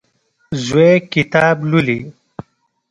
زوی 0.65 0.93
کتاب 1.13 1.55
لولي. 1.71 1.99